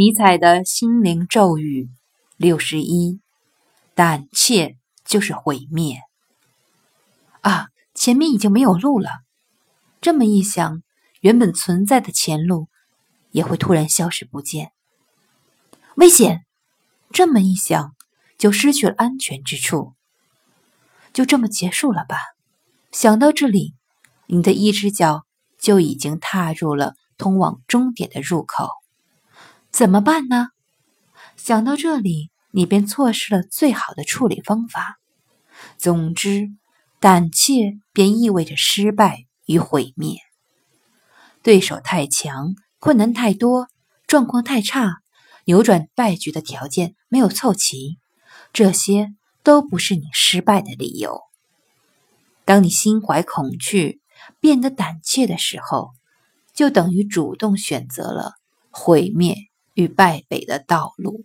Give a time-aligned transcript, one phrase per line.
[0.00, 1.90] 尼采的心灵咒语
[2.36, 3.20] 六十一：
[3.96, 6.00] 胆怯就是毁灭。
[7.40, 9.10] 啊，前面已经没有路了。
[10.00, 10.84] 这么一想，
[11.20, 12.68] 原本存在的前路
[13.32, 14.70] 也会突然消失不见。
[15.96, 16.44] 危险！
[17.10, 17.96] 这么一想，
[18.38, 19.94] 就失去了安全之处。
[21.12, 22.18] 就这么结束了吧？
[22.92, 23.74] 想到这里，
[24.28, 25.24] 你的一只脚
[25.58, 28.68] 就已经踏入了通往终点的入口。
[29.78, 30.48] 怎么办呢？
[31.36, 34.98] 想到这里，你便错失了最好的处理方法。
[35.76, 36.48] 总之，
[36.98, 40.16] 胆怯便意味着失败与毁灭。
[41.44, 43.68] 对手太强，困难太多，
[44.08, 44.96] 状况太差，
[45.44, 48.00] 扭转败局的条件没有凑齐，
[48.52, 49.14] 这些
[49.44, 51.20] 都不是你失败的理由。
[52.44, 54.00] 当你心怀恐惧，
[54.40, 55.90] 变得胆怯的时候，
[56.52, 58.32] 就等于主动选择了
[58.72, 59.36] 毁灭。
[59.78, 61.24] 与败北的道路。